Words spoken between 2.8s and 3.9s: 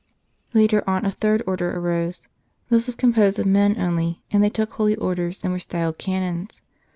was composed of men